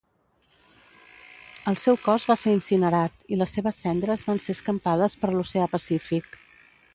El 1.71 1.77
seu 1.83 1.99
cos 2.05 2.25
va 2.31 2.37
ser 2.45 2.53
incinerat 2.59 3.19
i 3.35 3.39
les 3.43 3.53
seves 3.59 3.83
cendres 3.85 4.25
van 4.31 4.43
ser 4.47 4.57
escampades 4.59 5.19
per 5.25 5.31
l'oceà 5.37 5.69
Pacífic. 5.77 6.43